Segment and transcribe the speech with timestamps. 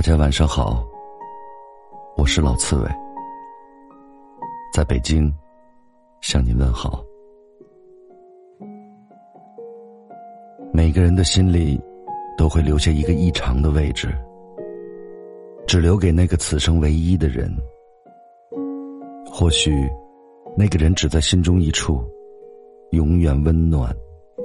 [0.00, 0.82] 大家晚上好，
[2.16, 2.88] 我是老刺猬，
[4.72, 5.30] 在北京
[6.22, 7.04] 向您问好。
[10.72, 11.78] 每个人的心里
[12.38, 14.08] 都会留下一个异常的位置，
[15.66, 17.54] 只留给那个此生唯一的人。
[19.30, 19.86] 或许，
[20.56, 22.02] 那个人只在心中一处，
[22.92, 23.94] 永远温暖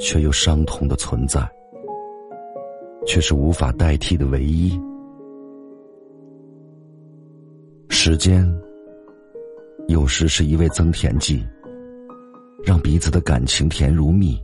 [0.01, 1.49] 却又伤痛的存在，
[3.07, 4.77] 却是无法代替的唯一。
[8.07, 8.47] 时间，
[9.87, 11.43] 有时是一味增甜剂，
[12.63, 14.39] 让彼此的感情甜如蜜；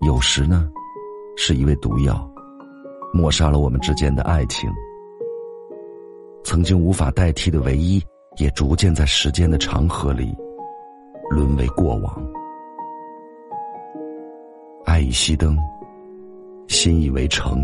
[0.00, 0.66] 有时呢，
[1.36, 2.26] 是一味毒药，
[3.12, 4.70] 抹杀了我们之间的爱情。
[6.42, 8.02] 曾经无法代替的唯一，
[8.38, 10.34] 也逐渐在时间的长河里
[11.28, 12.26] 沦为过往。
[14.86, 15.54] 爱已熄灯，
[16.68, 17.62] 心已围城。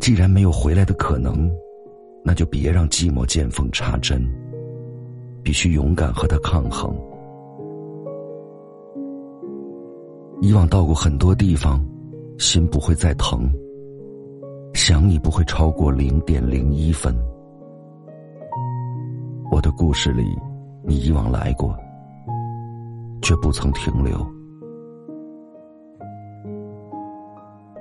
[0.00, 1.48] 既然没有回来的可能。
[2.24, 4.22] 那就别让寂寞见缝插针，
[5.42, 6.94] 必须勇敢和他抗衡。
[10.40, 11.84] 以往到过很多地方，
[12.38, 13.50] 心不会再疼。
[14.74, 17.14] 想你不会超过零点零一分。
[19.50, 20.24] 我的故事里，
[20.82, 21.76] 你以往来过，
[23.20, 24.26] 却不曾停留。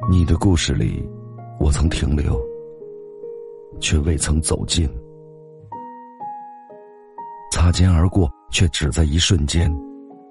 [0.09, 1.07] 你的故事里，
[1.59, 2.50] 我曾停留。
[3.81, 4.87] 却未曾走近，
[7.51, 9.69] 擦肩而过，却只在一瞬间。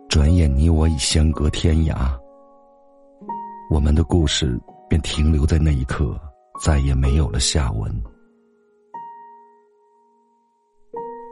[0.09, 2.19] 转眼，你我已相隔天涯。
[3.71, 6.19] 我们的故事便停留在那一刻，
[6.65, 7.93] 再也没有了下文。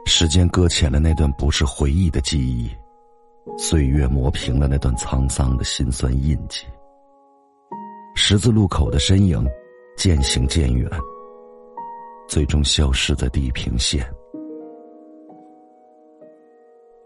[0.05, 2.69] 时间搁浅了那段不是回忆的记忆，
[3.57, 6.65] 岁月磨平了那段沧桑的心酸印记。
[8.15, 9.45] 十字路口的身影，
[9.97, 10.89] 渐行渐远。
[12.29, 14.05] 最终消失在地平线。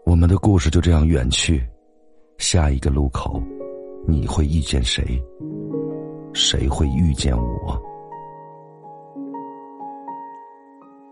[0.04, 1.66] 我们的故事就这样远去，
[2.36, 3.42] 下一个路口，
[4.06, 5.02] 你会遇见谁？
[6.34, 7.82] 谁会遇见我？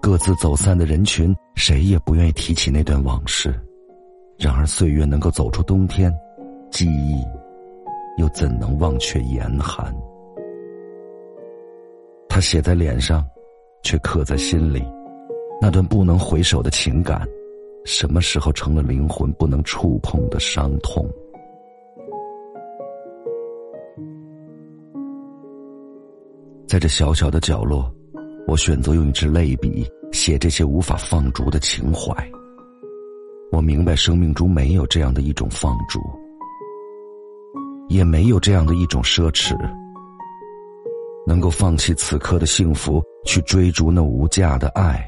[0.03, 3.59] 各自走散的人群，谁也不愿意提起那段往事。
[4.37, 6.15] 然而岁月能够走出冬天，
[6.71, 7.25] 记忆
[8.19, 9.91] 又怎能忘却严寒？
[12.29, 13.27] 他写在脸上。
[13.83, 14.83] 却刻在心里，
[15.61, 17.27] 那段不能回首的情感，
[17.85, 21.09] 什么时候成了灵魂不能触碰的伤痛？
[26.67, 27.93] 在这小小的角落，
[28.47, 32.15] 我选择用一支泪笔写这些无法放逐的情怀。
[33.51, 36.01] 我明白，生命中没有这样的一种放逐，
[37.89, 39.55] 也没有这样的一种奢侈。
[41.27, 45.07] 能够放弃此刻的幸福，去追逐那无价的爱。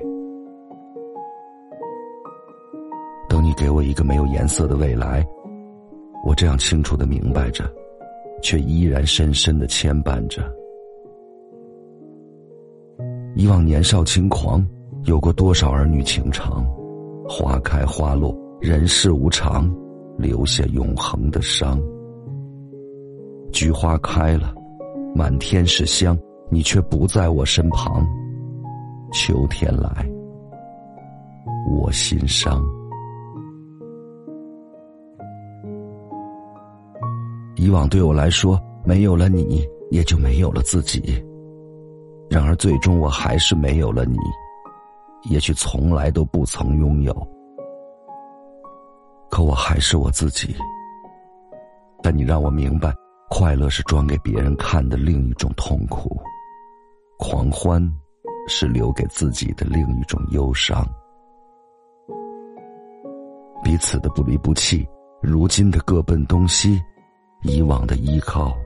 [3.28, 5.26] 等你给我一个没有颜色的未来，
[6.24, 7.64] 我这样清楚的明白着，
[8.42, 10.42] 却依然深深的牵绊着。
[13.34, 14.64] 以往年少轻狂，
[15.06, 16.64] 有过多少儿女情长？
[17.28, 19.68] 花开花落，人世无常，
[20.16, 21.80] 留下永恒的伤。
[23.50, 24.54] 菊花开了。
[25.14, 26.18] 满天是香，
[26.50, 28.04] 你却不在我身旁。
[29.12, 30.04] 秋天来，
[31.70, 32.60] 我心伤。
[37.54, 41.24] 以往对我来说，没有了你，也就没有了自己。
[42.28, 44.18] 然而最终，我还是没有了你，
[45.30, 47.14] 也许从来都不曾拥有。
[49.30, 50.56] 可我还是我自己。
[52.02, 52.92] 但你让我明白。
[53.36, 56.16] 快乐是装给别人看的另一种痛苦，
[57.18, 57.82] 狂欢
[58.46, 60.86] 是留给自己的另一种忧伤。
[63.64, 64.86] 彼此的不离不弃，
[65.20, 66.80] 如今的各奔东西，
[67.42, 68.56] 以往的依靠，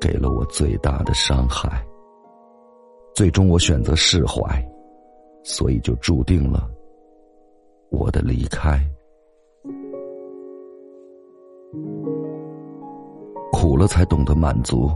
[0.00, 1.86] 给了我最大的伤害。
[3.14, 4.66] 最终我选择释怀，
[5.44, 6.70] 所以就注定了
[7.90, 8.82] 我的离开。
[13.70, 14.90] 苦了才懂得满足，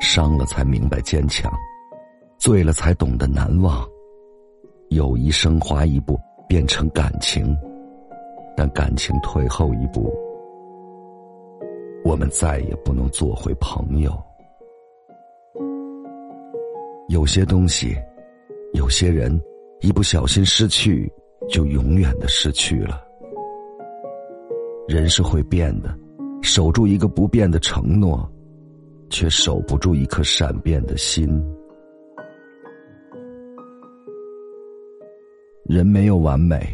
[0.00, 1.52] 伤了才明白坚强，
[2.38, 3.86] 醉了才懂得难忘。
[4.88, 7.54] 友谊升华一步变成感情，
[8.56, 10.10] 但感情退后一步，
[12.06, 14.18] 我们再也不能做回朋友。
[17.08, 17.94] 有些东西，
[18.72, 19.38] 有些人，
[19.80, 21.12] 一不小心失去，
[21.50, 23.04] 就永远的失去了。
[24.88, 25.94] 人是会变的。
[26.54, 28.30] 守住一个不变的承诺，
[29.10, 31.28] 却守不住一颗善变的心。
[35.64, 36.64] 人没有完美，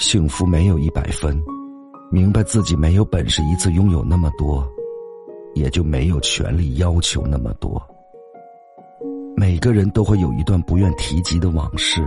[0.00, 1.40] 幸福没有一百分。
[2.10, 4.68] 明白自己没有本事一次拥有那么多，
[5.54, 7.80] 也就没有权利要求那么多。
[9.36, 12.02] 每个人都会有一段不愿提及的往事，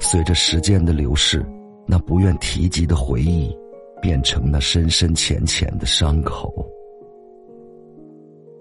[0.00, 1.46] 随着时间的流逝，
[1.86, 3.56] 那不愿提及的回忆，
[4.00, 6.52] 变成那深深浅浅的伤口，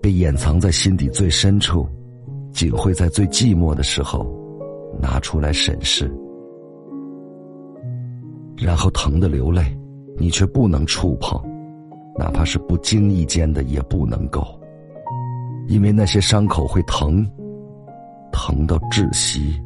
[0.01, 1.88] 被掩藏在心底最深处，
[2.51, 4.25] 仅会在最寂寞的时候，
[5.01, 6.12] 拿出来审视，
[8.57, 9.63] 然后疼的流泪。
[10.19, 11.39] 你却不能触碰，
[12.18, 14.44] 哪怕是不经意间的也不能够，
[15.68, 17.24] 因为那些伤口会疼，
[18.31, 19.62] 疼到窒息。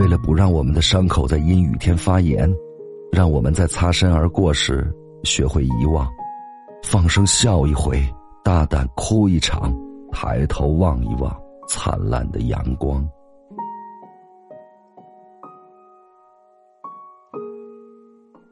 [0.00, 2.50] 为了不让我们的伤口在阴雨天发炎，
[3.12, 4.90] 让我们在擦身而过时
[5.24, 6.08] 学会遗忘，
[6.82, 8.02] 放声笑一回，
[8.42, 9.70] 大胆哭一场，
[10.10, 11.38] 抬头望一望
[11.68, 13.06] 灿烂的阳光。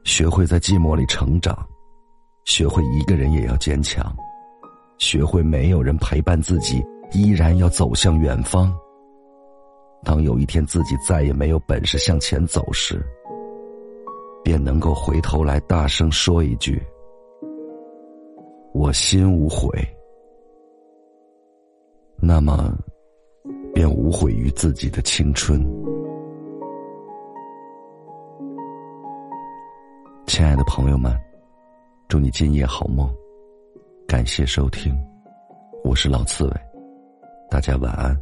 [0.04, 1.66] 学会在寂寞里成长，
[2.44, 4.14] 学会一个人也要坚强，
[4.98, 8.70] 学会没有人陪伴自己，依然要走向远方。
[10.04, 13.04] 当有一天自己再也没有本事向前走时，
[14.42, 16.82] 便能够回头来大声说一句
[18.72, 19.68] ：“我心无悔。”
[22.20, 22.72] 那么，
[23.74, 25.60] 便无悔于自己的青春。
[30.26, 31.16] 亲爱的朋友们，
[32.08, 33.12] 祝你今夜好梦，
[34.06, 34.96] 感谢收听，
[35.84, 36.52] 我是老刺猬，
[37.50, 38.18] 大家晚安。